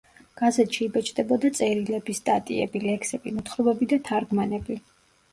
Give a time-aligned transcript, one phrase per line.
[0.41, 4.79] გაზეთში იბეჭდებოდა წერილები, სტატიები, ლექსები, მოთხრობები და თარგმანები.